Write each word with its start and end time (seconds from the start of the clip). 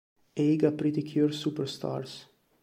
Eiga 0.35 0.71
Pretty 0.71 1.03
Cure 1.03 1.31
Super 1.31 1.69
Stars! 1.69 2.27